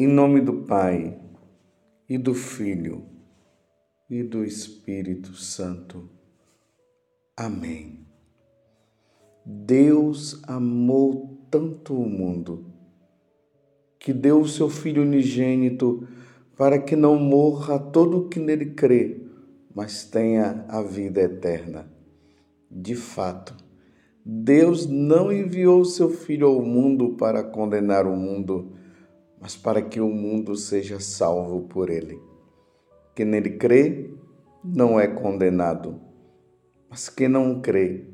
Em 0.00 0.06
nome 0.06 0.40
do 0.40 0.58
Pai, 0.58 1.18
e 2.08 2.16
do 2.16 2.32
Filho, 2.32 3.04
e 4.08 4.22
do 4.22 4.44
Espírito 4.44 5.34
Santo. 5.34 6.08
Amém. 7.36 8.06
Deus 9.44 10.40
amou 10.46 11.44
tanto 11.50 12.00
o 12.00 12.08
mundo 12.08 12.72
que 13.98 14.12
deu 14.12 14.40
o 14.40 14.46
seu 14.46 14.70
Filho 14.70 15.02
unigênito 15.02 16.06
para 16.56 16.78
que 16.78 16.94
não 16.94 17.18
morra 17.18 17.76
todo 17.76 18.18
o 18.18 18.28
que 18.28 18.38
nele 18.38 18.66
crê, 18.66 19.26
mas 19.74 20.04
tenha 20.04 20.64
a 20.68 20.80
vida 20.80 21.22
eterna. 21.22 21.92
De 22.70 22.94
fato, 22.94 23.52
Deus 24.24 24.86
não 24.86 25.32
enviou 25.32 25.80
o 25.80 25.84
seu 25.84 26.08
Filho 26.08 26.46
ao 26.46 26.62
mundo 26.62 27.16
para 27.16 27.42
condenar 27.42 28.06
o 28.06 28.14
mundo, 28.14 28.77
mas 29.40 29.56
para 29.56 29.82
que 29.82 30.00
o 30.00 30.08
mundo 30.08 30.56
seja 30.56 31.00
salvo 31.00 31.62
por 31.62 31.90
ele. 31.90 32.20
Quem 33.14 33.26
nele 33.26 33.56
crê 33.56 34.10
não 34.62 34.98
é 34.98 35.06
condenado, 35.06 36.00
mas 36.90 37.08
quem 37.08 37.28
não 37.28 37.60
crê 37.60 38.06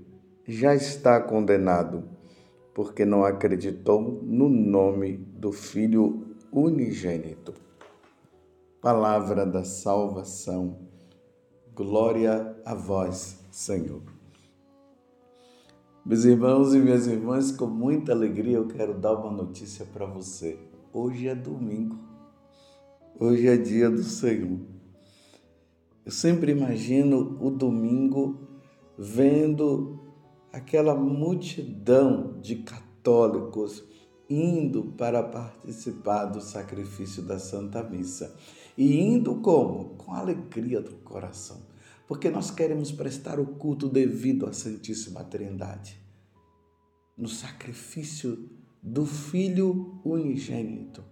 já 0.47 0.75
está 0.75 1.21
condenado, 1.21 2.05
porque 2.75 3.05
não 3.05 3.25
acreditou 3.25 4.21
no 4.23 4.49
nome 4.49 5.17
do 5.17 5.53
Filho 5.53 6.37
unigênito. 6.53 7.55
Palavra 8.81 9.47
da 9.47 9.65
salvação. 9.65 10.79
Glória 11.75 12.55
a 12.65 12.75
vós, 12.75 13.41
Senhor. 13.51 14.03
Meus 16.05 16.25
irmãos 16.25 16.75
e 16.75 16.79
minhas 16.79 17.07
irmãs, 17.07 17.51
com 17.51 17.67
muita 17.67 18.13
alegria 18.13 18.59
eu 18.59 18.69
quero 18.69 18.93
dar 18.93 19.15
uma 19.15 19.31
notícia 19.31 19.87
para 19.87 20.05
você. 20.05 20.59
Hoje 20.97 21.27
é 21.27 21.35
domingo. 21.35 21.99
Hoje 23.19 23.49
é 23.49 23.57
dia 23.57 23.91
do 23.91 24.05
Senhor. 24.05 24.61
Eu 26.07 26.13
sempre 26.13 26.53
imagino 26.53 27.37
o 27.45 27.51
domingo 27.51 28.47
vendo 28.97 29.99
aquela 30.53 30.95
multidão 30.95 32.39
de 32.41 32.63
católicos 32.63 33.83
indo 34.31 34.93
para 34.93 35.21
participar 35.21 36.27
do 36.27 36.41
sacrifício 36.41 37.25
da 37.25 37.41
Santa 37.41 37.83
Missa. 37.83 38.33
E 38.79 38.97
indo 39.01 39.41
como? 39.41 39.97
Com 39.97 40.15
alegria 40.15 40.81
do 40.81 40.95
coração. 40.99 41.67
Porque 42.07 42.31
nós 42.31 42.53
queremos 42.53 42.93
prestar 42.93 43.41
o 43.41 43.47
culto 43.47 43.89
devido 43.89 44.47
à 44.47 44.53
Santíssima 44.53 45.25
Trindade. 45.25 46.01
No 47.19 47.27
sacrifício 47.27 48.49
do 48.85 49.07
Filho 49.07 49.99
unigênito, 50.05 51.03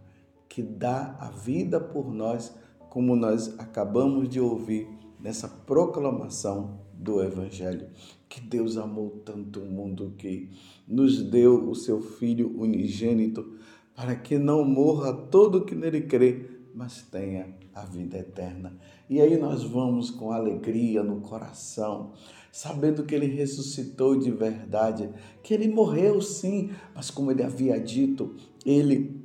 que 0.47 0.63
dá 0.63 1.17
a 1.19 1.31
vida 1.31 1.81
por 1.81 2.13
nós, 2.13 2.55
como 2.91 3.17
nós 3.17 3.59
acabamos 3.59 4.29
de 4.29 4.39
ouvir 4.39 4.87
nessa 5.19 5.49
proclamação 5.49 6.83
do 6.93 7.23
Evangelho. 7.23 7.89
Que 8.29 8.43
Deus 8.43 8.77
amou 8.77 9.23
tanto 9.25 9.61
o 9.61 9.65
mundo 9.65 10.13
que 10.19 10.51
nos 10.87 11.23
deu 11.23 11.71
o 11.71 11.75
seu 11.75 12.03
Filho 12.03 12.55
unigênito, 12.61 13.57
para 13.97 14.15
que 14.17 14.37
não 14.37 14.67
morra 14.67 15.11
todo 15.15 15.65
que 15.65 15.75
nele 15.75 16.03
crê, 16.03 16.51
mas 16.75 17.01
tenha 17.01 17.62
a 17.75 17.85
vida 17.85 18.19
eterna. 18.19 18.77
E 19.09 19.21
aí 19.21 19.39
nós 19.39 19.63
vamos 19.63 20.11
com 20.11 20.33
alegria 20.33 21.03
no 21.03 21.21
coração 21.21 22.13
sabendo 22.53 23.05
que 23.05 23.15
ele 23.15 23.27
ressuscitou 23.27 24.19
de 24.19 24.31
verdade, 24.31 25.09
que 25.43 25.55
ele 25.55 25.69
morreu 25.69 26.21
sim, 26.21 26.71
mas 26.95 27.11
como 27.11 27.31
ele 27.31 27.43
havia 27.43 27.81
dito, 27.81 28.37
ele 28.65 29.19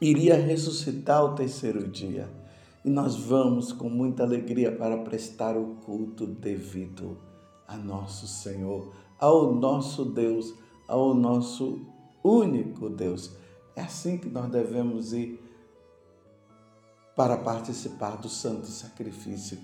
iria 0.00 0.34
ressuscitar 0.34 1.24
o 1.24 1.34
terceiro 1.36 1.86
dia. 1.86 2.28
E 2.84 2.90
nós 2.90 3.14
vamos 3.14 3.72
com 3.72 3.88
muita 3.88 4.24
alegria 4.24 4.72
para 4.72 4.98
prestar 4.98 5.56
o 5.56 5.76
culto 5.84 6.26
devido 6.26 7.16
a 7.66 7.76
nosso 7.76 8.26
Senhor, 8.26 8.92
ao 9.20 9.54
nosso 9.54 10.04
Deus, 10.04 10.52
ao 10.88 11.14
nosso 11.14 11.80
único 12.24 12.90
Deus. 12.90 13.36
É 13.76 13.82
assim 13.82 14.18
que 14.18 14.28
nós 14.28 14.50
devemos 14.50 15.12
ir 15.12 15.40
para 17.18 17.36
participar 17.36 18.16
do 18.16 18.28
santo 18.28 18.68
sacrifício 18.68 19.58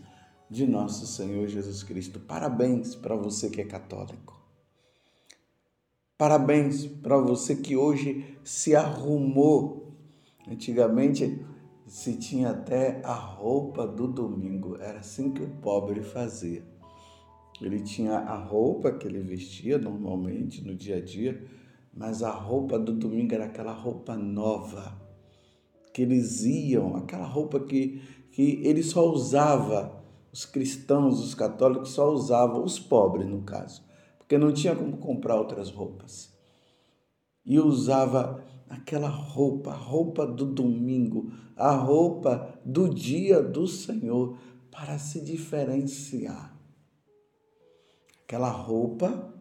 de 0.51 0.67
nosso 0.67 1.07
Senhor 1.07 1.47
Jesus 1.47 1.85
Cristo. 1.85 2.19
Parabéns 2.19 2.97
para 2.97 3.15
você 3.15 3.49
que 3.49 3.61
é 3.61 3.65
católico. 3.65 4.43
Parabéns 6.19 6.85
para 6.85 7.17
você 7.17 7.55
que 7.55 7.77
hoje 7.77 8.37
se 8.43 8.75
arrumou. 8.75 9.95
Antigamente 10.49 11.47
se 11.87 12.17
tinha 12.17 12.51
até 12.51 13.01
a 13.05 13.15
roupa 13.15 13.87
do 13.87 14.09
domingo, 14.09 14.77
era 14.81 14.99
assim 14.99 15.31
que 15.33 15.45
o 15.45 15.49
pobre 15.63 16.03
fazia. 16.03 16.65
Ele 17.63 17.81
tinha 17.83 18.19
a 18.19 18.35
roupa 18.35 18.91
que 18.91 19.07
ele 19.07 19.21
vestia 19.21 19.79
normalmente 19.79 20.61
no 20.65 20.75
dia 20.75 20.97
a 20.97 21.01
dia, 21.01 21.41
mas 21.97 22.21
a 22.21 22.33
roupa 22.33 22.81
do 22.81 22.93
domingo 22.93 23.33
era 23.33 23.45
aquela 23.45 23.73
roupa 23.73 24.17
nova 24.17 25.04
que 25.95 26.03
eles 26.03 26.43
iam, 26.43 26.97
aquela 26.97 27.25
roupa 27.25 27.61
que, 27.61 28.03
que 28.33 28.61
ele 28.65 28.83
só 28.83 29.09
usava 29.09 30.03
os 30.33 30.45
cristãos, 30.45 31.21
os 31.21 31.37
católicos 31.37 31.91
só 31.91 32.11
usavam, 32.13 32.65
os 32.65 32.81
pobres 32.81 33.29
no 33.29 33.43
caso, 33.43 33.81
porque 34.19 34.37
não 34.37 34.53
tinha 34.53 34.75
como 34.75 34.97
comprar 34.97 35.37
outras 35.37 35.71
roupas. 35.71 36.35
E 37.47 37.61
usava 37.61 38.43
aquela 38.69 39.07
roupa, 39.07 39.71
a 39.71 39.77
roupa 39.77 40.27
do 40.27 40.47
domingo, 40.47 41.33
a 41.57 41.71
roupa 41.71 42.59
do 42.65 42.93
dia 42.93 43.41
do 43.41 43.69
Senhor, 43.69 44.37
para 44.73 44.99
se 44.99 45.21
diferenciar. 45.21 46.59
Aquela 48.25 48.51
roupa 48.51 49.33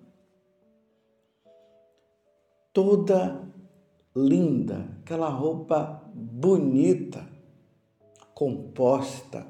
toda 2.71 3.51
linda, 4.15 4.99
aquela 5.01 5.29
roupa 5.29 6.02
bonita, 6.13 7.27
composta, 8.33 9.47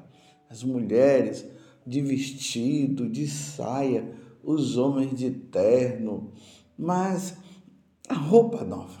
as 0.48 0.62
mulheres 0.62 1.44
de 1.86 2.00
vestido, 2.00 3.08
de 3.08 3.28
saia, 3.28 4.14
os 4.42 4.76
homens 4.76 5.18
de 5.18 5.30
terno, 5.30 6.32
mas 6.78 7.36
a 8.08 8.14
roupa 8.14 8.64
nova, 8.64 9.00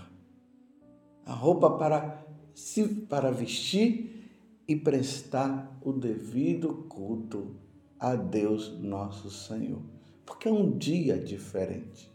a 1.24 1.32
roupa 1.32 1.70
para 1.70 2.24
se 2.54 2.86
para 2.86 3.30
vestir 3.30 4.30
e 4.66 4.76
prestar 4.76 5.78
o 5.82 5.92
devido 5.92 6.86
culto 6.88 7.56
a 7.98 8.14
Deus 8.14 8.78
nosso 8.80 9.30
Senhor, 9.30 9.82
porque 10.24 10.48
é 10.48 10.52
um 10.52 10.76
dia 10.76 11.18
diferente. 11.18 12.12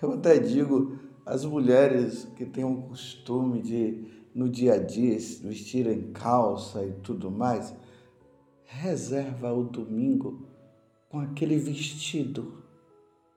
Eu 0.00 0.12
até 0.12 0.38
digo 0.38 0.98
as 1.24 1.44
mulheres 1.44 2.28
que 2.36 2.44
têm 2.44 2.64
o 2.64 2.82
costume 2.82 3.60
de 3.60 4.15
no 4.36 4.50
dia 4.50 4.74
a 4.74 4.78
dia 4.78 5.16
vestirem 5.42 6.12
calça 6.12 6.84
e 6.84 6.92
tudo 6.92 7.30
mais, 7.30 7.74
reserva 8.66 9.50
o 9.50 9.64
domingo 9.64 10.46
com 11.08 11.18
aquele 11.18 11.56
vestido, 11.56 12.62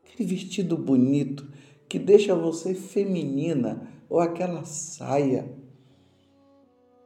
aquele 0.03 0.27
vestido 0.27 0.75
bonito 0.77 1.47
que 1.87 1.97
deixa 1.97 2.35
você 2.35 2.73
feminina, 2.73 3.89
ou 4.09 4.19
aquela 4.19 4.65
saia 4.65 5.49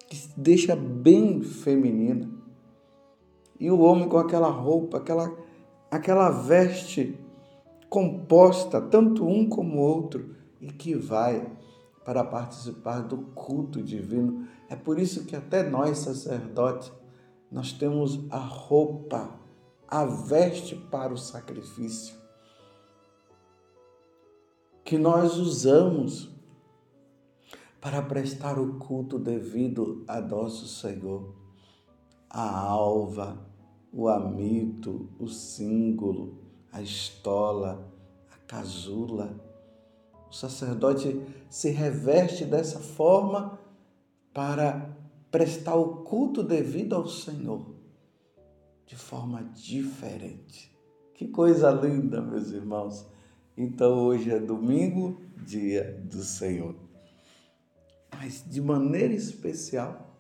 que 0.10 0.18
deixa 0.36 0.76
bem 0.76 1.44
feminina. 1.44 2.32
E 3.60 3.70
o 3.70 3.80
homem 3.80 4.10
com 4.10 4.18
aquela 4.18 4.50
roupa, 4.50 4.98
aquela, 4.98 5.38
aquela 5.92 6.32
veste 6.32 7.16
composta, 7.90 8.82
tanto 8.82 9.24
um 9.24 9.48
como 9.48 9.78
o 9.78 9.82
outro, 9.82 10.36
e 10.60 10.68
que 10.72 10.96
vai 10.96 11.48
para 12.04 12.24
participar 12.24 13.02
do 13.02 13.18
culto 13.18 13.82
divino. 13.82 14.48
É 14.70 14.76
por 14.76 15.00
isso 15.00 15.26
que 15.26 15.36
até 15.36 15.68
nós, 15.68 16.00
sacerdotes, 16.00 16.92
nós 17.52 17.72
temos 17.72 18.20
a 18.30 18.40
roupa, 18.40 19.40
a 19.88 20.06
veste 20.06 20.76
para 20.76 21.14
o 21.14 21.18
sacrifício, 21.18 22.16
que 24.84 24.98
nós 24.98 25.38
usamos 25.38 26.34
para 27.80 28.02
prestar 28.02 28.58
o 28.58 28.80
culto 28.80 29.20
devido 29.20 30.06
a 30.08 30.22
nosso 30.22 30.68
Senhor. 30.68 31.36
A 32.30 32.62
alva, 32.62 33.46
o 33.92 34.08
amito, 34.08 35.10
o 35.20 35.28
símbolo, 35.28 36.40
a 36.72 36.82
estola, 36.82 37.94
a 38.32 38.38
casula. 38.48 39.53
O 40.34 40.36
sacerdote 40.36 41.22
se 41.48 41.70
reveste 41.70 42.44
dessa 42.44 42.80
forma 42.80 43.60
para 44.34 44.90
prestar 45.30 45.76
o 45.76 45.98
culto 45.98 46.42
devido 46.42 46.96
ao 46.96 47.08
Senhor 47.08 47.76
de 48.84 48.96
forma 48.96 49.44
diferente. 49.54 50.76
Que 51.14 51.28
coisa 51.28 51.70
linda, 51.70 52.20
meus 52.20 52.50
irmãos. 52.50 53.06
Então 53.56 54.06
hoje 54.06 54.32
é 54.32 54.40
domingo, 54.40 55.22
dia 55.46 56.02
do 56.04 56.24
Senhor. 56.24 56.76
mas 58.18 58.44
de 58.44 58.60
maneira 58.60 59.14
especial, 59.14 60.18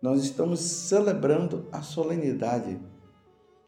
nós 0.00 0.22
estamos 0.22 0.60
celebrando 0.60 1.66
a 1.72 1.82
solenidade 1.82 2.78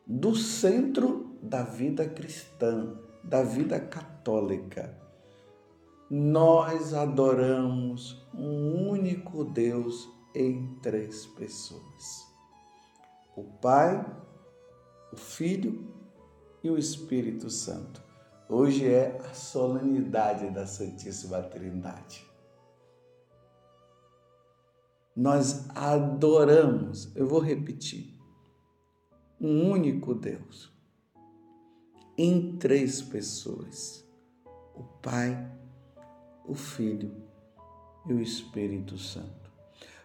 do 0.07 0.37
centro 0.37 1.37
da 1.43 1.65
vida 1.65 2.09
cristã, 2.09 2.97
da 3.25 3.43
vida 3.43 3.81
católica. 3.81 5.03
Nós 6.17 6.95
adoramos 6.95 8.25
um 8.33 8.89
único 8.89 9.43
Deus 9.43 10.09
em 10.33 10.77
três 10.77 11.27
pessoas: 11.27 12.33
o 13.35 13.43
Pai, 13.43 14.07
o 15.13 15.17
Filho 15.17 15.93
e 16.63 16.71
o 16.71 16.79
Espírito 16.79 17.51
Santo. 17.51 18.01
Hoje 18.49 18.87
é 18.87 19.21
a 19.29 19.35
solenidade 19.35 20.51
da 20.51 20.69
Santíssima 20.69 21.43
Trindade. 21.43 22.25
Nós 25.17 25.69
adoramos, 25.71 27.11
eu 27.17 27.27
vou 27.27 27.41
repetir, 27.41 28.17
um 29.41 29.69
único 29.69 30.15
Deus 30.15 30.73
em 32.17 32.57
três 32.57 33.03
pessoas: 33.03 34.09
o 34.77 34.85
Pai, 35.03 35.64
o 36.45 36.55
Filho 36.55 37.13
e 38.07 38.13
o 38.13 38.21
Espírito 38.21 38.99
Santo. 38.99 39.51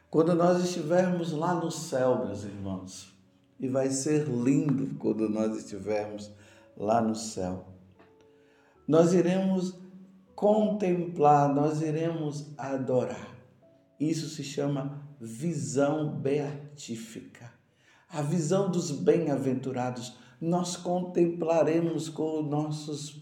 Quando 0.10 0.34
nós 0.34 0.64
estivermos 0.64 1.32
lá 1.32 1.54
no 1.54 1.70
céu, 1.70 2.26
meus 2.26 2.44
irmãos, 2.44 3.14
e 3.60 3.68
vai 3.68 3.90
ser 3.90 4.26
lindo 4.26 4.96
quando 4.98 5.30
nós 5.30 5.56
estivermos 5.58 6.32
lá 6.76 7.02
no 7.02 7.14
céu. 7.14 7.68
Nós 8.88 9.14
iremos 9.14 9.76
contemplar, 10.34 11.54
nós 11.54 11.82
iremos 11.82 12.48
adorar. 12.58 13.36
Isso 14.00 14.30
se 14.30 14.44
chama 14.44 15.04
visão 15.20 16.10
beatífica. 16.10 17.54
A 18.10 18.22
visão 18.22 18.72
dos 18.72 18.90
bem-aventurados. 18.90 20.18
Nós 20.40 20.78
contemplaremos 20.78 22.08
com 22.08 22.42
nossos 22.42 23.22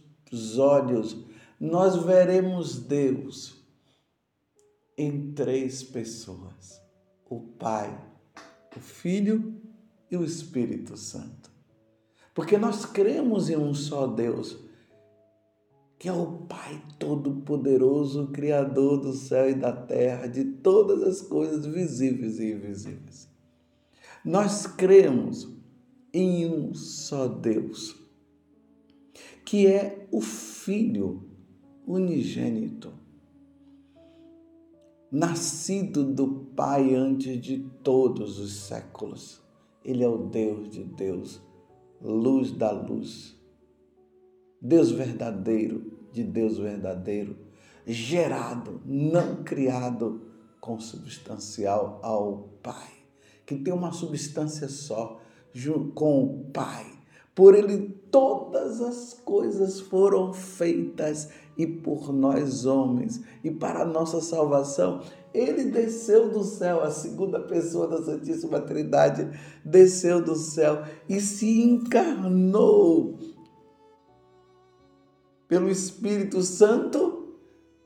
olhos, 0.59 1.17
nós 1.59 1.95
veremos 2.03 2.79
Deus 2.79 3.57
em 4.97 5.31
três 5.33 5.81
pessoas: 5.83 6.81
o 7.29 7.39
Pai, 7.39 7.99
o 8.75 8.79
Filho 8.79 9.59
e 10.09 10.17
o 10.17 10.23
Espírito 10.23 10.95
Santo. 10.95 11.51
Porque 12.33 12.57
nós 12.57 12.85
cremos 12.85 13.49
em 13.49 13.57
um 13.57 13.73
só 13.73 14.05
Deus, 14.05 14.55
que 15.97 16.07
é 16.07 16.13
o 16.13 16.45
Pai 16.45 16.79
Todo-Poderoso, 16.99 18.27
Criador 18.27 18.99
do 18.99 19.13
céu 19.13 19.49
e 19.49 19.55
da 19.55 19.73
terra, 19.73 20.27
de 20.27 20.45
todas 20.45 21.01
as 21.01 21.21
coisas 21.21 21.65
visíveis 21.65 22.39
e 22.39 22.51
invisíveis. 22.51 23.27
Nós 24.23 24.67
cremos 24.67 25.47
em 26.13 26.45
um 26.45 26.75
só 26.75 27.27
Deus, 27.27 27.95
que 29.43 29.65
é 29.65 30.07
o 30.11 30.21
Filho 30.21 31.26
unigênito, 31.87 32.93
nascido 35.09 36.03
do 36.03 36.45
Pai 36.53 36.93
antes 36.93 37.39
de 37.39 37.59
todos 37.81 38.37
os 38.39 38.67
séculos. 38.67 39.41
Ele 39.85 40.03
é 40.03 40.07
o 40.07 40.17
Deus 40.27 40.69
de 40.69 40.83
Deus 40.83 41.41
luz 42.01 42.51
da 42.51 42.71
luz. 42.71 43.35
Deus 44.61 44.91
verdadeiro, 44.91 45.97
de 46.11 46.23
Deus 46.23 46.57
verdadeiro, 46.57 47.37
gerado, 47.85 48.81
não 48.85 49.43
criado, 49.43 50.21
consubstancial 50.59 51.99
ao 52.03 52.49
Pai, 52.61 52.91
que 53.45 53.55
tem 53.55 53.73
uma 53.73 53.91
substância 53.91 54.67
só, 54.67 55.21
com 55.95 56.23
o 56.23 56.43
Pai. 56.51 56.85
Por 57.33 57.55
ele 57.55 57.96
todas 58.17 58.81
as 58.81 59.13
coisas 59.13 59.79
foram 59.79 60.33
feitas 60.33 61.29
e 61.55 61.67
por 61.67 62.11
nós 62.11 62.65
homens, 62.65 63.21
e 63.43 63.51
para 63.51 63.83
a 63.83 63.85
nossa 63.85 64.19
salvação, 64.21 65.03
ele 65.31 65.65
desceu 65.65 66.27
do 66.27 66.43
céu, 66.43 66.81
a 66.81 66.89
segunda 66.89 67.39
pessoa 67.39 67.87
da 67.87 68.01
Santíssima 68.01 68.59
Trindade 68.59 69.39
desceu 69.63 70.19
do 70.19 70.35
céu 70.35 70.83
e 71.07 71.21
se 71.21 71.61
encarnou 71.61 73.19
pelo 75.47 75.69
Espírito 75.69 76.41
Santo 76.41 77.35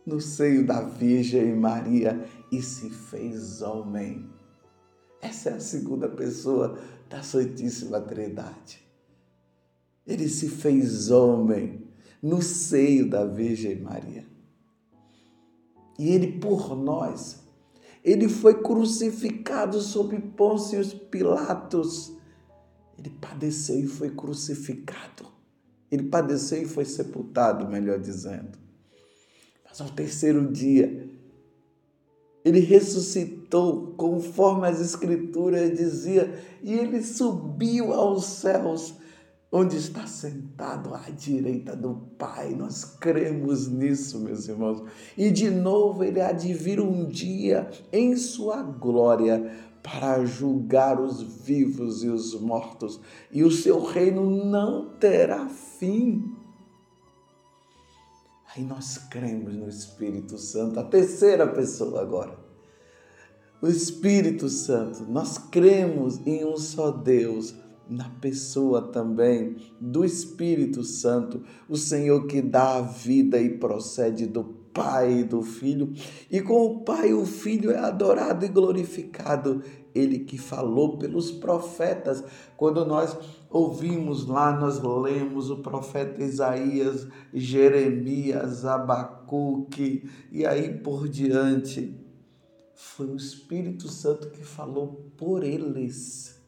no 0.05 0.21
seio 0.21 0.65
da 0.65 0.81
Virgem 0.81 1.57
Maria 1.57 2.25
e 2.49 2.61
se 2.61 2.89
fez 2.89 3.61
homem. 3.61 4.29
Essa 5.21 5.49
é 5.49 5.53
a 5.55 5.59
segunda 5.59 6.07
pessoa 6.07 6.77
da 7.09 7.21
Santíssima 7.21 7.99
Trindade. 7.99 8.90
Ele 10.05 10.27
se 10.27 10.49
fez 10.49 11.11
homem 11.11 11.87
no 12.21 12.41
seio 12.41 13.09
da 13.09 13.25
Virgem 13.25 13.79
Maria. 13.79 14.25
E 15.97 16.09
ele 16.09 16.39
por 16.39 16.75
nós, 16.75 17.41
ele 18.03 18.27
foi 18.27 18.61
crucificado 18.61 19.79
sob 19.81 20.19
Pôncio 20.19 20.83
Pilatos. 21.11 22.15
Ele 22.97 23.09
padeceu 23.09 23.79
e 23.79 23.87
foi 23.87 24.09
crucificado. 24.09 25.27
Ele 25.91 26.03
padeceu 26.03 26.63
e 26.63 26.65
foi 26.65 26.85
sepultado, 26.85 27.67
melhor 27.67 27.99
dizendo. 27.99 28.57
Mas 29.63 29.79
ao 29.79 29.89
terceiro 29.89 30.51
dia, 30.51 31.09
ele 32.43 32.59
ressuscitou 32.59 33.93
conforme 33.95 34.67
as 34.67 34.79
escrituras 34.79 35.77
dizia, 35.77 36.33
e 36.63 36.73
ele 36.73 37.03
subiu 37.03 37.93
aos 37.93 38.25
céus 38.25 38.95
onde 39.51 39.75
está 39.75 40.07
sentado 40.07 40.95
à 40.95 41.09
direita 41.09 41.75
do 41.75 41.95
Pai. 42.17 42.55
Nós 42.55 42.85
cremos 42.85 43.67
nisso, 43.67 44.19
meus 44.19 44.47
irmãos. 44.47 44.83
E 45.17 45.29
de 45.29 45.49
novo 45.49 46.03
ele 46.03 46.21
há 46.21 46.31
de 46.31 46.53
vir 46.53 46.79
um 46.79 47.05
dia 47.07 47.69
em 47.91 48.15
sua 48.15 48.63
glória 48.63 49.51
para 49.83 50.23
julgar 50.25 51.01
os 51.01 51.21
vivos 51.21 52.03
e 52.03 52.07
os 52.07 52.39
mortos, 52.39 52.99
e 53.31 53.43
o 53.43 53.51
seu 53.51 53.83
reino 53.83 54.29
não 54.45 54.89
terá 54.99 55.47
fim. 55.49 56.35
Aí 58.55 58.63
nós 58.63 58.97
cremos 58.97 59.55
no 59.55 59.67
Espírito 59.67 60.37
Santo, 60.37 60.79
a 60.79 60.83
terceira 60.83 61.47
pessoa 61.47 62.01
agora. 62.01 62.37
O 63.61 63.67
Espírito 63.67 64.49
Santo, 64.49 65.03
nós 65.05 65.37
cremos 65.37 66.19
em 66.27 66.45
um 66.45 66.57
só 66.57 66.91
Deus, 66.91 67.55
na 67.91 68.09
pessoa 68.09 68.81
também 68.81 69.57
do 69.79 70.05
Espírito 70.05 70.81
Santo, 70.81 71.43
o 71.67 71.75
Senhor 71.75 72.25
que 72.25 72.41
dá 72.41 72.77
a 72.77 72.81
vida 72.81 73.37
e 73.37 73.57
procede 73.57 74.25
do 74.25 74.61
Pai 74.73 75.19
e 75.19 75.23
do 75.25 75.41
Filho, 75.41 75.91
e 76.31 76.39
com 76.39 76.65
o 76.65 76.79
Pai 76.85 77.13
o 77.13 77.25
Filho 77.25 77.69
é 77.69 77.79
adorado 77.79 78.45
e 78.45 78.47
glorificado, 78.47 79.61
ele 79.93 80.19
que 80.19 80.37
falou 80.37 80.97
pelos 80.97 81.29
profetas. 81.31 82.23
Quando 82.55 82.85
nós 82.85 83.17
ouvimos 83.49 84.25
lá, 84.25 84.57
nós 84.57 84.81
lemos 84.81 85.49
o 85.49 85.57
profeta 85.57 86.23
Isaías, 86.23 87.05
Jeremias, 87.33 88.63
Abacuque 88.63 90.09
e 90.31 90.45
aí 90.45 90.73
por 90.77 91.09
diante. 91.09 91.93
Foi 92.73 93.07
o 93.07 93.17
Espírito 93.17 93.89
Santo 93.89 94.29
que 94.29 94.45
falou 94.45 95.11
por 95.17 95.43
eles 95.43 96.40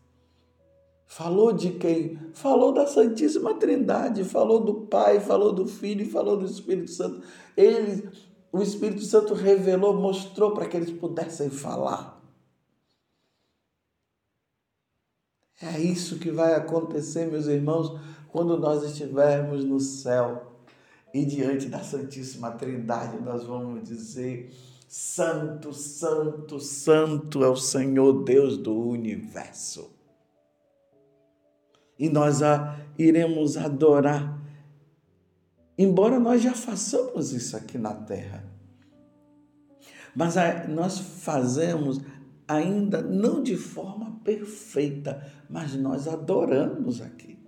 Falou 1.14 1.54
de 1.54 1.70
quem? 1.74 2.18
Falou 2.34 2.74
da 2.74 2.88
Santíssima 2.88 3.54
Trindade, 3.54 4.24
falou 4.24 4.60
do 4.60 4.74
Pai, 4.88 5.20
falou 5.20 5.54
do 5.54 5.68
Filho 5.68 6.10
falou 6.10 6.38
do 6.38 6.46
Espírito 6.46 6.90
Santo. 6.90 7.22
Ele, 7.56 8.10
o 8.52 8.64
Espírito 8.64 9.04
Santo 9.04 9.36
revelou, 9.36 9.94
mostrou 9.94 10.56
para 10.56 10.66
que 10.66 10.76
eles 10.76 10.90
pudessem 10.90 11.52
falar. 11.52 12.20
É 15.62 15.80
isso 15.80 16.18
que 16.18 16.32
vai 16.32 16.56
acontecer, 16.56 17.30
meus 17.30 17.46
irmãos, 17.46 17.96
quando 18.30 18.58
nós 18.58 18.84
estivermos 18.84 19.64
no 19.64 19.80
céu 19.80 20.52
e 21.14 21.24
diante 21.24 21.68
da 21.68 21.84
Santíssima 21.84 22.54
Trindade, 22.54 23.22
nós 23.22 23.44
vamos 23.44 23.88
dizer: 23.88 24.52
Santo, 24.88 25.74
Santo, 25.74 26.60
Santo 26.60 27.44
é 27.44 27.50
o 27.50 27.56
Senhor 27.56 28.24
Deus 28.24 28.58
do 28.58 28.76
universo 28.76 29.94
e 31.98 32.10
nós 32.10 32.42
a 32.42 32.80
iremos 32.98 33.58
adorar. 33.58 34.42
Embora 35.78 36.20
nós 36.20 36.42
já 36.42 36.54
façamos 36.54 37.34
isso 37.34 37.58
aqui 37.58 37.78
na 37.78 37.94
terra. 37.94 38.44
Mas 40.16 40.36
nós 40.70 41.00
fazemos 41.00 42.00
ainda 42.48 43.02
não 43.02 43.42
de 43.42 43.58
forma 43.58 44.20
perfeita, 44.24 45.26
mas 45.50 45.76
nós 45.76 46.08
adoramos 46.08 47.02
aqui. 47.02 47.40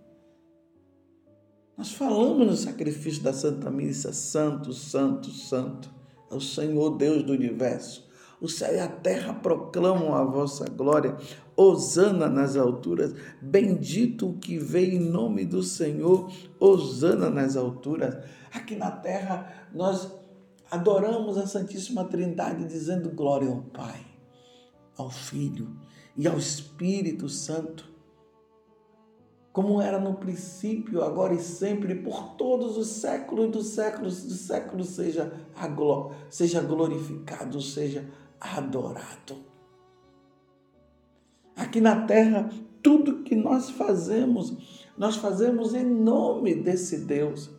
Nós 1.78 1.92
falamos 1.92 2.48
no 2.48 2.56
sacrifício 2.56 3.22
da 3.22 3.34
Santa 3.34 3.70
Missa, 3.70 4.14
Santo, 4.14 4.72
Santo, 4.74 5.30
Santo, 5.30 5.94
é 6.32 6.36
o 6.36 6.42
Senhor 6.42 6.98
Deus 6.98 7.24
do 7.24 7.34
universo. 7.34 8.06
O 8.40 8.48
céu 8.48 8.74
e 8.74 8.80
a 8.80 8.88
terra 8.88 9.34
proclamam 9.34 10.16
a 10.16 10.24
vossa 10.24 10.66
glória. 10.66 11.18
Hosana 11.56 12.28
nas 12.28 12.56
alturas. 12.56 13.14
Bendito 13.42 14.30
o 14.30 14.38
que 14.38 14.58
veio 14.58 14.94
em 14.94 15.10
nome 15.10 15.46
do 15.46 15.64
Senhor. 15.64 16.32
Hosana 16.60 17.30
nas 17.30 17.56
alturas. 17.56 18.18
Aqui 18.54 18.76
na 18.76 18.92
terra 18.92 19.68
nós 19.74 20.12
adoramos 20.70 21.38
a 21.38 21.48
Santíssima 21.48 22.06
Trindade 22.06 22.66
dizendo 22.66 23.10
glória 23.10 23.50
ao 23.50 23.62
Pai, 23.62 24.06
ao 24.98 25.10
Filho 25.10 25.76
e 26.18 26.28
ao 26.28 26.38
Espírito 26.38 27.30
Santo 27.30 27.96
como 29.56 29.82
era 29.82 29.98
no 29.98 30.16
princípio, 30.16 31.02
agora 31.02 31.34
e 31.34 31.40
sempre, 31.40 31.96
por 31.96 32.36
todos 32.36 32.78
os 32.78 32.88
séculos 32.88 33.50
dos 33.50 33.68
séculos 33.68 34.22
dos 34.22 34.40
séculos, 34.42 34.90
seja, 34.90 35.32
gló 35.74 36.12
seja 36.30 36.60
glorificado, 36.60 37.62
seja 37.62 38.06
adorado. 38.38 39.38
Aqui 41.56 41.80
na 41.80 42.06
terra, 42.06 42.50
tudo 42.84 43.24
que 43.24 43.36
nós 43.36 43.70
fazemos, 43.70 44.86
nós 44.98 45.16
fazemos 45.16 45.74
em 45.74 45.86
nome 45.86 46.56
desse 46.56 47.00
Deus, 47.06 47.50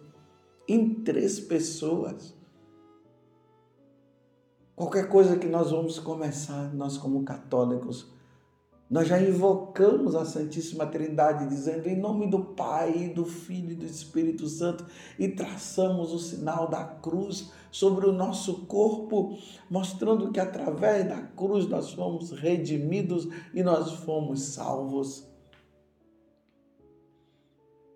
em 0.69 0.95
três 0.95 1.41
pessoas. 1.41 2.37
Qualquer 4.75 5.09
coisa 5.09 5.39
que 5.39 5.47
nós 5.47 5.71
vamos 5.71 5.99
começar, 5.99 6.75
nós 6.75 6.99
como 6.99 7.25
católicos, 7.25 8.13
nós 8.89 9.09
já 9.09 9.21
invocamos 9.21 10.15
a 10.15 10.25
Santíssima 10.25 10.87
Trindade, 10.87 11.49
dizendo 11.49 11.89
em 11.89 11.99
nome 11.99 12.31
do 12.31 12.39
Pai, 12.39 13.09
do 13.09 13.25
Filho 13.25 13.73
e 13.73 13.75
do 13.75 13.85
Espírito 13.85 14.47
Santo, 14.47 14.87
e 15.19 15.29
traçamos 15.29 16.13
o 16.13 16.19
sinal 16.21 16.69
da 16.69 16.85
cruz 16.85 17.51
sobre 17.71 18.07
o 18.07 18.13
nosso 18.13 18.65
corpo, 18.67 19.37
mostrando 19.69 20.31
que 20.31 20.39
através 20.39 21.09
da 21.09 21.21
cruz 21.21 21.69
nós 21.69 21.93
fomos 21.93 22.31
redimidos 22.31 23.29
e 23.53 23.61
nós 23.61 23.93
fomos 24.05 24.41
salvos. 24.43 25.27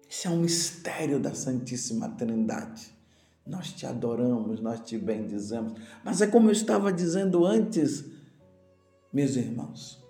Esse 0.08 0.26
é 0.26 0.30
um 0.30 0.40
mistério 0.40 1.20
da 1.20 1.34
Santíssima 1.34 2.08
Trindade. 2.08 2.92
Nós 3.46 3.72
te 3.72 3.86
adoramos, 3.86 4.60
nós 4.60 4.80
te 4.80 4.98
bendizemos. 4.98 5.80
Mas 6.04 6.20
é 6.20 6.26
como 6.26 6.48
eu 6.48 6.52
estava 6.52 6.92
dizendo 6.92 7.46
antes, 7.46 8.04
meus 9.12 9.36
irmãos. 9.36 10.00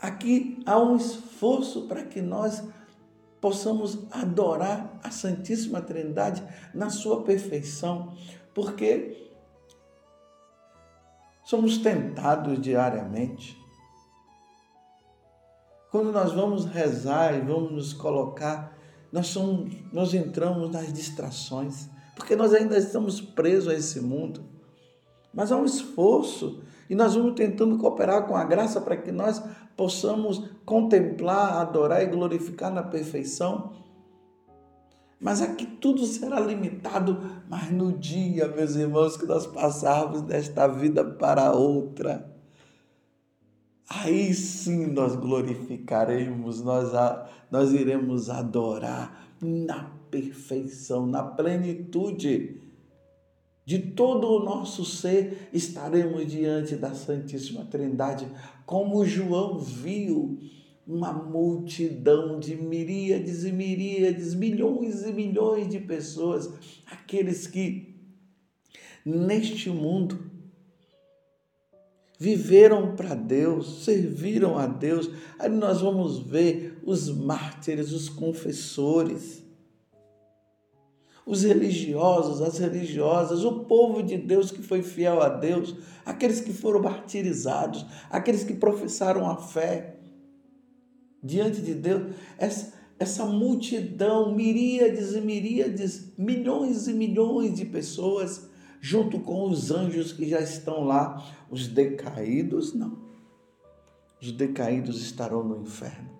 Aqui 0.00 0.62
há 0.64 0.78
um 0.78 0.96
esforço 0.96 1.88
para 1.88 2.04
que 2.04 2.20
nós 2.20 2.62
possamos 3.40 3.98
adorar 4.10 4.98
a 5.02 5.10
Santíssima 5.10 5.80
Trindade 5.80 6.42
na 6.74 6.90
sua 6.90 7.22
perfeição, 7.22 8.16
porque 8.54 9.32
somos 11.44 11.78
tentados 11.78 12.60
diariamente. 12.60 13.58
Quando 15.90 16.12
nós 16.12 16.32
vamos 16.32 16.66
rezar 16.66 17.34
e 17.34 17.40
vamos 17.40 17.72
nos 17.72 17.92
colocar, 17.92 18.76
nós, 19.10 19.28
somos, 19.28 19.74
nós 19.92 20.12
entramos 20.12 20.70
nas 20.70 20.92
distrações, 20.92 21.88
porque 22.14 22.36
nós 22.36 22.52
ainda 22.52 22.76
estamos 22.76 23.20
presos 23.20 23.68
a 23.68 23.74
esse 23.74 24.00
mundo. 24.00 24.44
Mas 25.32 25.50
há 25.50 25.56
um 25.56 25.64
esforço 25.64 26.62
e 26.88 26.94
nós 26.94 27.14
vamos 27.14 27.34
tentando 27.34 27.76
cooperar 27.76 28.26
com 28.26 28.34
a 28.34 28.44
graça 28.44 28.80
para 28.80 28.96
que 28.96 29.12
nós 29.12 29.42
possamos 29.76 30.50
contemplar, 30.64 31.60
adorar 31.60 32.02
e 32.02 32.06
glorificar 32.06 32.72
na 32.72 32.82
perfeição. 32.82 33.72
Mas 35.20 35.42
aqui 35.42 35.66
tudo 35.66 36.06
será 36.06 36.38
limitado, 36.40 37.20
mas 37.48 37.70
no 37.70 37.92
dia, 37.92 38.48
meus 38.48 38.76
irmãos, 38.76 39.16
que 39.16 39.26
nós 39.26 39.46
passarmos 39.46 40.22
desta 40.22 40.66
vida 40.68 41.04
para 41.04 41.52
outra, 41.52 42.32
aí 43.88 44.32
sim 44.32 44.86
nós 44.86 45.16
glorificaremos, 45.16 46.62
nós, 46.62 46.92
nós 47.50 47.72
iremos 47.72 48.30
adorar 48.30 49.26
na 49.42 49.90
perfeição, 50.10 51.04
na 51.04 51.22
plenitude 51.22 52.67
de 53.68 53.78
todo 53.78 54.30
o 54.30 54.42
nosso 54.42 54.82
ser, 54.82 55.50
estaremos 55.52 56.26
diante 56.26 56.74
da 56.74 56.94
Santíssima 56.94 57.66
Trindade, 57.66 58.26
como 58.64 59.04
João 59.04 59.58
viu 59.58 60.40
uma 60.86 61.12
multidão 61.12 62.40
de 62.40 62.56
miríades 62.56 63.44
e 63.44 63.52
miríades, 63.52 64.34
milhões 64.34 65.02
e 65.02 65.12
milhões 65.12 65.68
de 65.68 65.80
pessoas, 65.80 66.50
aqueles 66.86 67.46
que 67.46 67.94
neste 69.04 69.68
mundo 69.68 70.18
viveram 72.18 72.96
para 72.96 73.14
Deus, 73.14 73.84
serviram 73.84 74.56
a 74.56 74.66
Deus. 74.66 75.10
Aí 75.38 75.50
nós 75.50 75.82
vamos 75.82 76.20
ver 76.20 76.80
os 76.86 77.10
mártires, 77.10 77.92
os 77.92 78.08
confessores 78.08 79.46
os 81.28 81.42
religiosos, 81.42 82.40
as 82.40 82.58
religiosas, 82.58 83.44
o 83.44 83.60
povo 83.64 84.02
de 84.02 84.16
Deus 84.16 84.50
que 84.50 84.62
foi 84.62 84.82
fiel 84.82 85.20
a 85.20 85.28
Deus, 85.28 85.76
aqueles 86.04 86.40
que 86.40 86.54
foram 86.54 86.80
martirizados, 86.80 87.84
aqueles 88.10 88.44
que 88.44 88.54
professaram 88.54 89.28
a 89.28 89.36
fé 89.36 89.98
diante 91.22 91.60
de 91.60 91.74
Deus, 91.74 92.14
essa, 92.38 92.72
essa 92.98 93.26
multidão, 93.26 94.34
miríades 94.34 95.14
e 95.14 95.20
miríades, 95.20 96.14
milhões 96.16 96.88
e 96.88 96.94
milhões 96.94 97.54
de 97.54 97.66
pessoas, 97.66 98.48
junto 98.80 99.20
com 99.20 99.50
os 99.50 99.70
anjos 99.70 100.12
que 100.12 100.26
já 100.26 100.40
estão 100.40 100.84
lá, 100.84 101.22
os 101.50 101.68
decaídos, 101.68 102.72
não. 102.72 103.06
Os 104.20 104.32
decaídos 104.32 105.02
estarão 105.02 105.44
no 105.44 105.60
inferno 105.60 106.17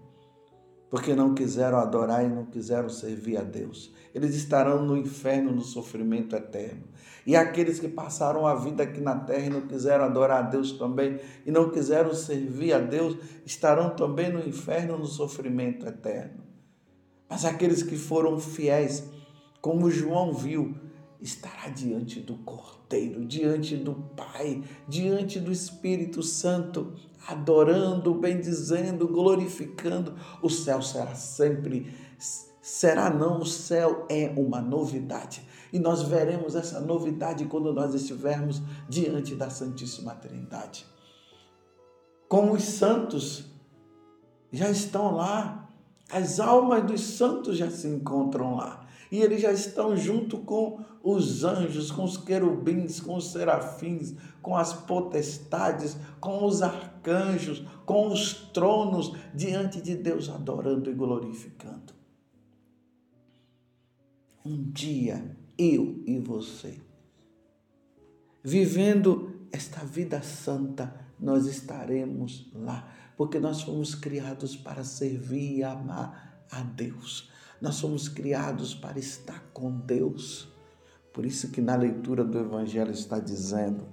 porque 0.90 1.14
não 1.14 1.34
quiseram 1.34 1.78
adorar 1.78 2.24
e 2.24 2.28
não 2.28 2.46
quiseram 2.46 2.88
servir 2.88 3.36
a 3.36 3.42
Deus. 3.42 3.92
Eles 4.14 4.34
estarão 4.34 4.84
no 4.84 4.96
inferno, 4.96 5.52
no 5.52 5.60
sofrimento 5.60 6.34
eterno. 6.34 6.84
E 7.26 7.36
aqueles 7.36 7.78
que 7.78 7.88
passaram 7.88 8.46
a 8.46 8.54
vida 8.54 8.82
aqui 8.82 9.00
na 9.00 9.16
terra 9.16 9.46
e 9.46 9.50
não 9.50 9.62
quiseram 9.62 10.04
adorar 10.04 10.38
a 10.38 10.48
Deus 10.48 10.72
também, 10.72 11.20
e 11.44 11.50
não 11.50 11.70
quiseram 11.70 12.14
servir 12.14 12.72
a 12.72 12.78
Deus, 12.78 13.18
estarão 13.44 13.90
também 13.90 14.32
no 14.32 14.46
inferno, 14.46 14.96
no 14.96 15.06
sofrimento 15.06 15.86
eterno. 15.86 16.42
Mas 17.28 17.44
aqueles 17.44 17.82
que 17.82 17.96
foram 17.96 18.40
fiéis, 18.40 19.04
como 19.60 19.90
João 19.90 20.32
viu, 20.32 20.74
estará 21.20 21.68
diante 21.68 22.20
do 22.20 22.36
Cordeiro, 22.36 23.24
diante 23.26 23.76
do 23.76 23.94
Pai, 24.16 24.62
diante 24.88 25.38
do 25.38 25.52
Espírito 25.52 26.22
Santo, 26.22 26.94
adorando, 27.28 28.14
bendizendo, 28.14 29.06
glorificando. 29.06 30.14
O 30.42 30.48
céu 30.48 30.80
será 30.80 31.14
sempre, 31.14 31.94
será 32.60 33.10
não, 33.10 33.40
o 33.40 33.46
céu 33.46 34.06
é 34.08 34.32
uma 34.34 34.62
novidade. 34.62 35.46
E 35.70 35.78
nós 35.78 36.02
veremos 36.02 36.56
essa 36.56 36.80
novidade 36.80 37.44
quando 37.44 37.72
nós 37.72 37.94
estivermos 37.94 38.62
diante 38.88 39.34
da 39.34 39.50
Santíssima 39.50 40.14
Trindade. 40.14 40.86
Como 42.26 42.54
os 42.54 42.64
santos 42.64 43.44
já 44.50 44.70
estão 44.70 45.14
lá, 45.14 45.68
as 46.10 46.40
almas 46.40 46.84
dos 46.84 47.02
santos 47.02 47.58
já 47.58 47.70
se 47.70 47.86
encontram 47.86 48.56
lá. 48.56 48.86
E 49.10 49.20
eles 49.20 49.40
já 49.40 49.52
estão 49.52 49.96
junto 49.96 50.38
com 50.38 50.84
os 51.02 51.44
anjos, 51.44 51.90
com 51.90 52.04
os 52.04 52.16
querubins, 52.16 53.00
com 53.00 53.16
os 53.16 53.32
serafins, 53.32 54.14
com 54.42 54.56
as 54.56 54.72
potestades, 54.72 55.96
com 56.20 56.44
os 56.44 56.62
arcanjos, 56.62 57.64
com 57.86 58.08
os 58.08 58.34
tronos 58.52 59.14
diante 59.34 59.80
de 59.80 59.96
Deus, 59.96 60.28
adorando 60.28 60.90
e 60.90 60.94
glorificando. 60.94 61.94
Um 64.44 64.70
dia, 64.70 65.36
eu 65.56 66.02
e 66.06 66.18
você, 66.18 66.80
vivendo 68.42 69.46
esta 69.50 69.84
vida 69.84 70.22
santa, 70.22 71.06
nós 71.18 71.46
estaremos 71.46 72.50
lá, 72.54 72.88
porque 73.16 73.38
nós 73.38 73.62
fomos 73.62 73.94
criados 73.94 74.56
para 74.56 74.84
servir 74.84 75.58
e 75.58 75.64
amar 75.64 76.44
a 76.50 76.60
Deus. 76.60 77.30
Nós 77.60 77.74
somos 77.74 78.08
criados 78.08 78.74
para 78.74 78.98
estar 78.98 79.42
com 79.52 79.70
Deus. 79.70 80.48
Por 81.12 81.26
isso 81.26 81.50
que 81.50 81.60
na 81.60 81.74
leitura 81.74 82.22
do 82.22 82.38
Evangelho 82.38 82.92
está 82.92 83.18
dizendo, 83.18 83.86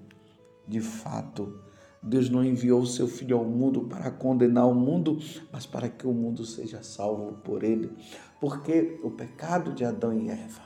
de 0.67 0.79
fato, 0.79 1.59
Deus 2.01 2.29
não 2.29 2.43
enviou 2.43 2.81
o 2.81 2.85
seu 2.85 3.07
Filho 3.07 3.37
ao 3.37 3.43
mundo 3.43 3.85
para 3.85 4.11
condenar 4.11 4.67
o 4.67 4.75
mundo, 4.75 5.17
mas 5.51 5.65
para 5.65 5.89
que 5.89 6.05
o 6.05 6.13
mundo 6.13 6.45
seja 6.45 6.83
salvo 6.83 7.33
por 7.43 7.63
ele. 7.63 7.91
Porque 8.39 8.99
o 9.03 9.09
pecado 9.09 9.73
de 9.73 9.83
Adão 9.83 10.13
e 10.13 10.29
Eva, 10.29 10.61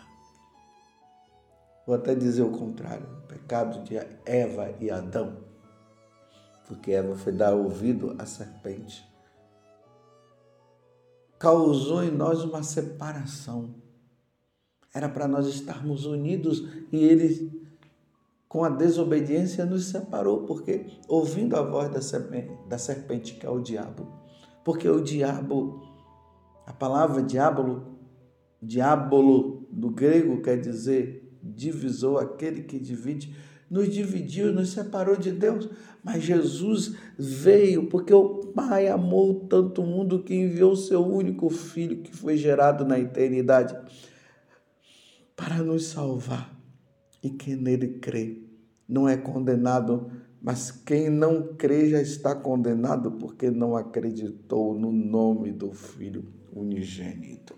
vou 1.88 1.96
até 1.96 2.14
dizer 2.14 2.42
o 2.42 2.52
contrário, 2.52 3.08
o 3.24 3.28
pecado 3.28 3.82
de 3.84 3.96
Eva 4.26 4.76
e 4.82 4.92
Adão, 4.92 5.38
porque 6.68 6.92
Eva 6.92 7.16
foi 7.16 7.32
dar 7.32 7.54
ouvido 7.54 8.16
à 8.20 8.26
serpente 8.26 9.09
causou 11.40 12.04
em 12.04 12.12
nós 12.12 12.44
uma 12.44 12.62
separação. 12.62 13.74
Era 14.94 15.08
para 15.08 15.28
nós 15.28 15.48
estarmos 15.48 16.06
unidos 16.06 16.68
e 16.92 16.98
ele 16.98 17.58
com 18.48 18.64
a 18.64 18.70
desobediência 18.70 19.66
nos 19.66 19.86
separou, 19.86 20.46
porque 20.46 20.88
ouvindo 21.08 21.56
a 21.56 21.62
voz 21.62 21.90
da 21.90 22.02
serpente, 22.02 22.52
da 22.68 22.78
serpente 22.78 23.36
que 23.36 23.46
é 23.46 23.50
o 23.50 23.62
diabo, 23.62 24.12
porque 24.66 24.90
o 24.90 25.02
diabo, 25.02 25.80
a 26.66 26.74
palavra 26.74 27.22
diabolo, 27.22 28.00
diabolo 28.62 29.68
do 29.72 29.92
grego 29.92 30.42
quer 30.42 30.60
dizer 30.60 31.40
divisor, 31.42 32.22
aquele 32.22 32.64
que 32.64 32.80
divide, 32.80 33.36
nos 33.70 33.90
dividiu, 33.90 34.52
nos 34.52 34.72
separou 34.72 35.16
de 35.16 35.32
Deus. 35.32 35.70
Mas 36.04 36.24
Jesus 36.24 36.96
veio 37.18 37.88
porque 37.88 38.14
o 38.14 38.48
Pai 38.48 38.88
amou 38.88 39.42
tanto 39.48 39.82
o 39.82 39.86
mundo 39.86 40.24
que 40.24 40.34
enviou 40.34 40.72
o 40.72 40.78
seu 40.78 41.06
único 41.06 41.50
filho 41.50 42.02
que 42.02 42.16
foi 42.16 42.38
gerado 42.38 42.86
na 42.86 43.00
eternidade 43.00 43.76
para 45.36 45.58
nos 45.58 45.86
salvar. 45.86 46.58
E 47.22 47.30
quem 47.30 47.56
nele 47.56 48.00
crê 48.00 48.42
não 48.88 49.08
é 49.08 49.16
condenado, 49.16 50.10
mas 50.42 50.72
quem 50.72 51.10
não 51.10 51.54
crê 51.56 51.90
já 51.90 52.02
está 52.02 52.34
condenado 52.34 53.12
porque 53.12 53.52
não 53.52 53.76
acreditou 53.76 54.74
no 54.74 54.92
nome 54.92 55.52
do 55.52 55.72
Filho 55.72 56.26
unigênito. 56.54 57.56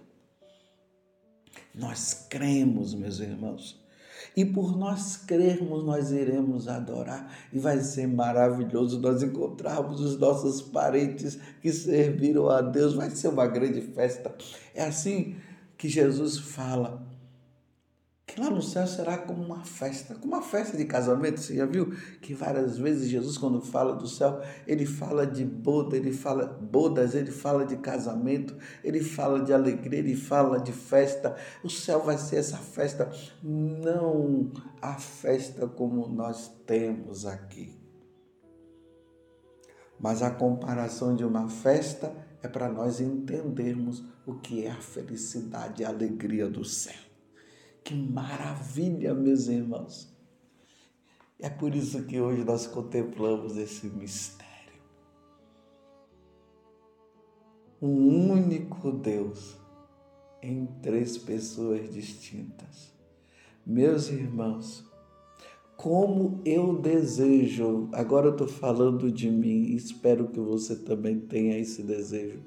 Nós 1.73 2.27
cremos, 2.29 2.93
meus 2.93 3.19
irmãos. 3.19 3.80
E 4.35 4.45
por 4.45 4.77
nós 4.77 5.17
crermos, 5.17 5.83
nós 5.83 6.11
iremos 6.11 6.67
adorar. 6.67 7.31
E 7.51 7.59
vai 7.59 7.79
ser 7.81 8.07
maravilhoso 8.07 8.99
nós 8.99 9.21
encontrarmos 9.21 9.99
os 9.99 10.17
nossos 10.17 10.61
parentes 10.61 11.37
que 11.61 11.71
serviram 11.71 12.49
a 12.49 12.61
Deus. 12.61 12.93
Vai 12.93 13.09
ser 13.09 13.27
uma 13.27 13.47
grande 13.47 13.81
festa. 13.81 14.33
É 14.73 14.85
assim 14.85 15.35
que 15.77 15.89
Jesus 15.89 16.37
fala 16.37 17.10
que 18.31 18.39
lá 18.39 18.49
no 18.49 18.61
céu 18.61 18.87
será 18.87 19.17
como 19.17 19.43
uma 19.43 19.65
festa, 19.65 20.15
como 20.15 20.33
uma 20.33 20.41
festa 20.41 20.77
de 20.77 20.85
casamento. 20.85 21.41
Você 21.41 21.53
já 21.53 21.65
viu 21.65 21.91
que 22.21 22.33
várias 22.33 22.77
vezes 22.77 23.09
Jesus, 23.09 23.37
quando 23.37 23.59
fala 23.61 23.93
do 23.93 24.07
céu, 24.07 24.41
ele 24.65 24.85
fala 24.85 25.27
de 25.27 25.43
boda, 25.43 25.97
ele 25.97 26.13
fala 26.13 26.45
bodas, 26.45 27.13
ele 27.13 27.29
fala 27.29 27.65
de 27.65 27.75
casamento, 27.75 28.55
ele 28.85 29.03
fala 29.03 29.43
de 29.43 29.51
alegria, 29.51 29.99
ele 29.99 30.15
fala 30.15 30.61
de 30.61 30.71
festa. 30.71 31.35
O 31.61 31.69
céu 31.69 31.99
vai 32.03 32.17
ser 32.17 32.37
essa 32.37 32.55
festa, 32.55 33.11
não 33.43 34.49
a 34.81 34.93
festa 34.93 35.67
como 35.67 36.07
nós 36.07 36.49
temos 36.65 37.25
aqui. 37.25 37.77
Mas 39.99 40.21
a 40.23 40.31
comparação 40.31 41.13
de 41.17 41.25
uma 41.25 41.49
festa 41.49 42.13
é 42.41 42.47
para 42.47 42.69
nós 42.69 43.01
entendermos 43.01 44.05
o 44.25 44.35
que 44.35 44.65
é 44.65 44.71
a 44.71 44.81
felicidade 44.81 45.81
e 45.81 45.85
a 45.85 45.89
alegria 45.89 46.47
do 46.47 46.63
céu. 46.63 47.10
Que 47.83 47.95
maravilha, 47.95 49.13
meus 49.13 49.47
irmãos. 49.47 50.11
É 51.39 51.49
por 51.49 51.73
isso 51.75 52.03
que 52.05 52.19
hoje 52.19 52.43
nós 52.43 52.67
contemplamos 52.67 53.57
esse 53.57 53.87
mistério. 53.87 54.51
Um 57.81 58.31
único 58.31 58.91
Deus 58.91 59.57
em 60.41 60.67
três 60.81 61.17
pessoas 61.17 61.91
distintas. 61.91 62.93
Meus 63.65 64.09
irmãos, 64.09 64.85
como 65.75 66.39
eu 66.45 66.77
desejo, 66.77 67.89
agora 67.91 68.27
eu 68.27 68.33
estou 68.33 68.47
falando 68.47 69.11
de 69.11 69.31
mim, 69.31 69.73
espero 69.73 70.27
que 70.27 70.39
você 70.39 70.75
também 70.75 71.19
tenha 71.19 71.57
esse 71.57 71.81
desejo. 71.81 72.43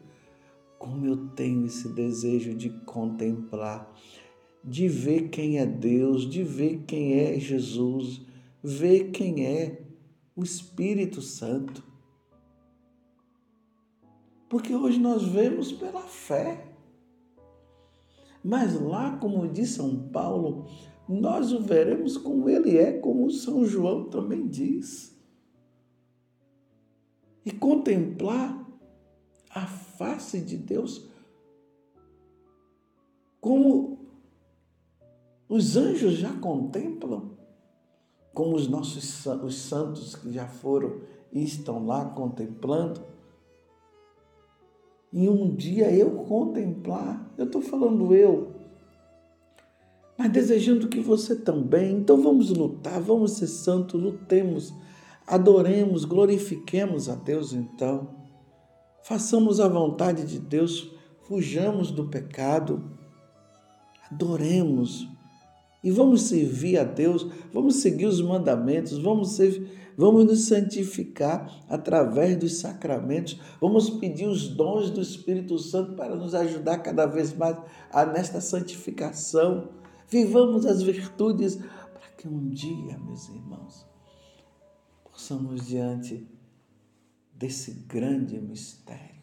Como 0.78 1.04
eu 1.04 1.28
tenho 1.30 1.66
esse 1.66 1.88
desejo 1.88 2.54
de 2.54 2.70
contemplar 2.84 3.92
de 4.64 4.88
ver 4.88 5.28
quem 5.28 5.58
é 5.58 5.66
Deus, 5.66 6.28
de 6.28 6.42
ver 6.42 6.84
quem 6.86 7.20
é 7.20 7.38
Jesus, 7.38 8.22
ver 8.62 9.10
quem 9.10 9.44
é 9.44 9.82
o 10.34 10.42
Espírito 10.42 11.20
Santo. 11.20 11.84
Porque 14.48 14.74
hoje 14.74 14.98
nós 14.98 15.22
vemos 15.22 15.72
pela 15.72 16.02
fé. 16.02 16.66
Mas 18.42 18.78
lá, 18.80 19.16
como 19.18 19.48
diz 19.48 19.70
São 19.70 20.08
Paulo, 20.08 20.66
nós 21.08 21.52
o 21.52 21.60
veremos 21.60 22.16
como 22.16 22.48
ele 22.48 22.78
é, 22.78 22.92
como 22.92 23.30
São 23.30 23.64
João 23.64 24.04
também 24.04 24.46
diz. 24.46 25.14
E 27.44 27.50
contemplar 27.50 28.64
a 29.50 29.66
face 29.66 30.40
de 30.40 30.56
Deus 30.56 31.08
como 33.40 33.93
os 35.54 35.76
anjos 35.76 36.14
já 36.14 36.32
contemplam, 36.32 37.30
como 38.34 38.56
os 38.56 38.66
nossos 38.66 39.24
os 39.24 39.54
santos 39.54 40.16
que 40.16 40.32
já 40.32 40.48
foram 40.48 41.02
e 41.32 41.44
estão 41.44 41.86
lá 41.86 42.06
contemplando. 42.06 43.00
E 45.12 45.28
um 45.28 45.54
dia 45.54 45.92
eu 45.92 46.10
contemplar, 46.24 47.32
eu 47.38 47.44
estou 47.44 47.62
falando 47.62 48.12
eu, 48.16 48.52
mas 50.18 50.32
desejando 50.32 50.88
que 50.88 50.98
você 50.98 51.36
também. 51.36 51.98
Então 51.98 52.20
vamos 52.20 52.50
lutar, 52.50 53.00
vamos 53.00 53.34
ser 53.34 53.46
santos, 53.46 54.02
lutemos, 54.02 54.74
adoremos, 55.24 56.04
glorifiquemos 56.04 57.08
a 57.08 57.14
Deus 57.14 57.52
então. 57.52 58.08
Façamos 59.04 59.60
a 59.60 59.68
vontade 59.68 60.26
de 60.26 60.40
Deus, 60.40 60.90
fujamos 61.22 61.92
do 61.92 62.08
pecado, 62.08 62.90
adoremos 64.10 65.13
e 65.84 65.90
vamos 65.90 66.22
servir 66.22 66.78
a 66.78 66.82
Deus, 66.82 67.26
vamos 67.52 67.76
seguir 67.76 68.06
os 68.06 68.18
mandamentos, 68.22 68.98
vamos, 68.98 69.32
ser, 69.32 69.92
vamos 69.98 70.24
nos 70.24 70.46
santificar 70.46 71.62
através 71.68 72.38
dos 72.38 72.56
sacramentos, 72.56 73.38
vamos 73.60 73.90
pedir 73.90 74.26
os 74.26 74.48
dons 74.48 74.90
do 74.90 75.02
Espírito 75.02 75.58
Santo 75.58 75.92
para 75.94 76.16
nos 76.16 76.34
ajudar 76.34 76.78
cada 76.78 77.04
vez 77.04 77.36
mais 77.36 77.58
a, 77.92 78.06
nesta 78.06 78.40
santificação. 78.40 79.68
Vivamos 80.08 80.64
as 80.64 80.80
virtudes 80.80 81.56
para 81.56 82.08
que 82.16 82.26
um 82.26 82.48
dia, 82.48 82.98
meus 82.98 83.28
irmãos, 83.28 83.86
possamos 85.04 85.66
diante 85.66 86.26
desse 87.34 87.72
grande 87.86 88.40
mistério 88.40 89.22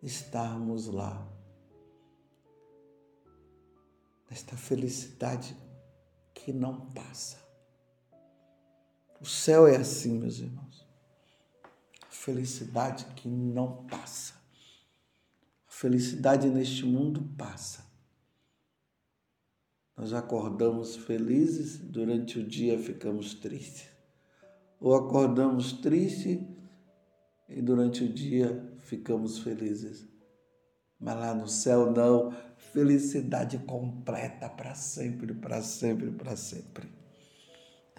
estarmos 0.00 0.86
lá 0.86 1.35
desta 4.36 4.54
felicidade 4.54 5.56
que 6.34 6.52
não 6.52 6.90
passa. 6.90 7.38
O 9.18 9.24
céu 9.24 9.66
é 9.66 9.76
assim, 9.76 10.18
meus 10.18 10.40
irmãos. 10.40 10.86
A 12.02 12.10
felicidade 12.12 13.06
que 13.14 13.28
não 13.28 13.86
passa. 13.86 14.34
A 15.66 15.72
felicidade 15.72 16.50
neste 16.50 16.84
mundo 16.84 17.22
passa. 17.38 17.86
Nós 19.96 20.12
acordamos 20.12 20.96
felizes, 20.96 21.78
durante 21.78 22.38
o 22.38 22.46
dia 22.46 22.78
ficamos 22.78 23.32
tristes. 23.32 23.88
Ou 24.78 24.94
acordamos 24.94 25.72
tristes 25.72 26.46
e 27.48 27.62
durante 27.62 28.04
o 28.04 28.12
dia 28.12 28.70
ficamos 28.80 29.38
felizes. 29.38 30.06
Mas 30.98 31.16
lá 31.16 31.34
no 31.34 31.48
céu 31.48 31.92
não, 31.92 32.32
felicidade 32.72 33.58
completa 33.58 34.48
para 34.48 34.74
sempre, 34.74 35.34
para 35.34 35.62
sempre, 35.62 36.10
para 36.10 36.36
sempre. 36.36 36.88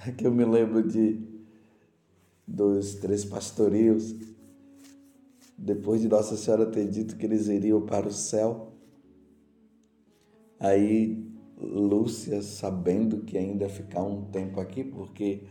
É 0.06 0.12
que 0.12 0.26
eu 0.26 0.32
me 0.32 0.46
lembro 0.46 0.88
de 0.88 1.38
dos 2.48 2.96
três 2.96 3.26
pastorios, 3.26 4.16
depois 5.58 6.02
de 6.02 6.08
Nossa 6.08 6.38
Senhora 6.38 6.66
ter 6.66 6.88
dito 6.88 7.18
que 7.18 7.26
eles 7.26 7.48
iriam 7.48 7.86
para 7.86 8.08
o 8.08 8.14
céu, 8.14 8.74
aí 10.60 11.28
Lúcia, 11.60 12.42
sabendo 12.42 13.24
que 13.24 13.38
ainda 13.38 13.68
ficar 13.68 14.04
um 14.04 14.26
tempo 14.26 14.60
aqui, 14.60 14.84
porque 14.84 15.44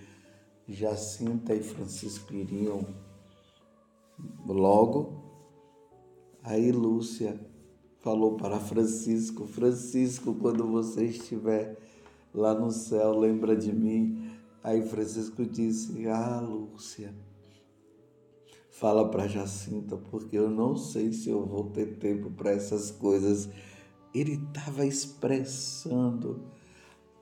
Jacinta 0.69 1.55
e 1.55 1.63
Francisco 1.63 2.33
iriam 2.33 2.87
logo, 4.47 5.26
Aí 6.47 6.71
Lúcia 6.71 7.41
falou 7.99 8.37
para 8.37 8.61
Francisco: 8.61 9.49
Francisco, 9.49 10.33
quando 10.35 10.65
você 10.65 11.07
estiver 11.07 11.77
lá 12.33 12.55
no 12.55 12.71
céu, 12.71 13.19
lembra 13.19 13.57
de 13.57 13.73
mim. 13.73 14.31
Aí 14.63 14.81
Francisco 14.89 15.45
disse: 15.45 16.07
Ah, 16.07 16.39
Lúcia, 16.41 17.13
fala 18.71 19.11
para 19.11 19.27
Jacinta, 19.27 19.97
porque 19.97 20.39
eu 20.39 20.49
não 20.49 20.77
sei 20.77 21.13
se 21.13 21.31
eu 21.31 21.45
vou 21.45 21.65
ter 21.65 21.99
tempo 21.99 22.31
para 22.31 22.53
essas 22.53 22.93
coisas. 22.93 23.49
Ele 24.15 24.35
estava 24.35 24.87
expressando 24.87 26.45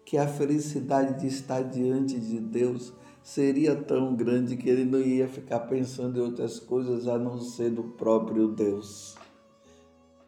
que 0.05 0.19
a 0.19 0.29
felicidade 0.29 1.23
de 1.23 1.29
estar 1.29 1.63
diante 1.63 2.21
de 2.21 2.39
Deus 2.39 2.93
seria 3.25 3.75
tão 3.75 4.15
grande 4.15 4.57
que 4.57 4.69
ele 4.69 4.85
não 4.85 5.01
ia 5.01 5.27
ficar 5.27 5.61
pensando 5.61 6.21
em 6.21 6.23
outras 6.23 6.61
coisas 6.61 7.09
a 7.09 7.19
não 7.19 7.41
ser 7.41 7.71
do 7.71 7.83
próprio 7.83 8.47
Deus. 8.47 9.17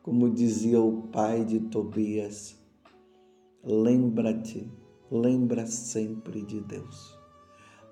Como 0.02 0.28
dizia 0.28 0.80
o 0.80 1.02
pai 1.02 1.44
de 1.44 1.60
Tobias, 1.60 2.56
lembra-te 3.62 4.68
lembra 5.10 5.66
sempre 5.66 6.42
de 6.42 6.60
Deus. 6.60 7.16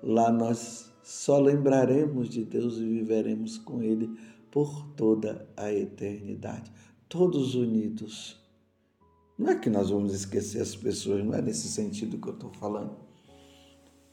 Lá 0.01 0.31
nós 0.31 0.91
só 1.03 1.39
lembraremos 1.39 2.29
de 2.29 2.43
Deus 2.43 2.77
e 2.77 2.85
viveremos 2.85 3.57
com 3.57 3.81
Ele 3.81 4.09
por 4.51 4.87
toda 4.95 5.47
a 5.55 5.71
eternidade, 5.71 6.71
todos 7.09 7.55
unidos. 7.55 8.41
Não 9.37 9.49
é 9.49 9.55
que 9.55 9.69
nós 9.69 9.89
vamos 9.89 10.13
esquecer 10.13 10.61
as 10.61 10.75
pessoas, 10.75 11.23
não 11.23 11.33
é 11.33 11.41
nesse 11.41 11.67
sentido 11.67 12.17
que 12.17 12.29
eu 12.29 12.33
estou 12.33 12.51
falando. 12.51 13.04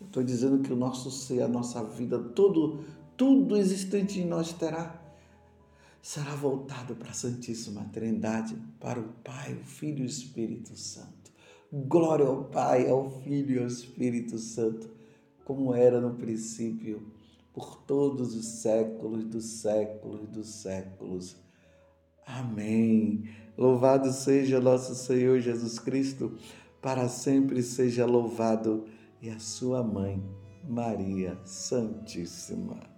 Estou 0.07 0.23
dizendo 0.23 0.62
que 0.62 0.73
o 0.73 0.77
nosso 0.77 1.11
ser, 1.11 1.43
a 1.43 1.49
nossa 1.49 1.83
vida, 1.83 2.19
todo, 2.19 2.85
tudo 3.17 3.57
existente 3.57 4.21
em 4.21 4.27
nós 4.27 4.53
terá 4.53 5.03
será 6.03 6.35
voltado 6.35 6.97
para 6.97 7.11
a 7.11 7.15
Santíssima 7.15 7.88
Trindade, 7.93 8.57
para 8.81 8.99
o 8.99 9.05
Pai, 9.23 9.55
o 9.55 9.65
Filho 9.65 10.01
e 10.01 10.03
o 10.03 10.07
Espírito 10.07 10.77
Santo. 10.77 11.31
Glória 11.73 12.27
ao 12.27 12.45
Pai, 12.45 12.91
ao 12.91 13.09
Filho 13.23 13.57
e 13.57 13.59
ao 13.61 13.67
Espírito 13.69 14.37
Santo, 14.37 14.91
como 15.45 15.73
era 15.73 16.01
no 16.01 16.15
princípio, 16.15 17.07
por 17.55 17.77
todos 17.85 18.35
os 18.35 18.47
séculos 18.47 19.25
dos 19.25 19.45
séculos 19.45 20.29
dos 20.29 20.49
séculos. 20.49 21.37
Amém. 22.27 23.25
Louvado 23.57 24.12
seja 24.12 24.61
nosso 24.61 24.95
Senhor 24.95 25.38
Jesus 25.38 25.79
Cristo, 25.79 26.37
para 26.81 27.09
sempre 27.09 27.62
seja 27.62 28.05
louvado, 28.05 28.87
e 29.23 29.31
a 29.31 29.39
sua 29.39 29.85
mãe, 29.85 30.21
Maria 30.69 31.39
Santíssima. 31.45 32.92